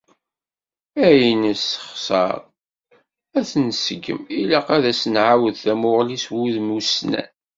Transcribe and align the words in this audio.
Ayen 1.07 1.39
nessexṣer 1.45 2.35
ad 3.37 3.45
t-nseggem, 3.49 4.21
ilaq 4.39 4.67
ad 4.75 4.83
as-nɛawed 4.91 5.55
tamuɣli 5.63 6.17
s 6.23 6.25
wudem 6.33 6.69
ussnan. 6.77 7.29